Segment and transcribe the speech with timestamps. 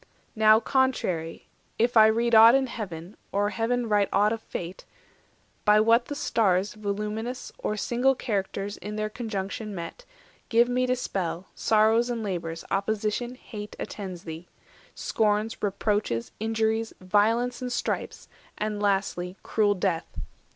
[0.35, 6.15] Now, contrary—if I read aught in heaven, Or heaven write aught of fate—by what the
[6.15, 10.03] stars Voluminous, or single characters In their conjunction met,
[10.49, 14.47] give me to spell, Sorrows and labours, opposition, hate, Attends thee;
[14.95, 18.27] scorns, reproaches, injuries, Violence and stripes,
[18.57, 20.17] and, lastly, cruel death.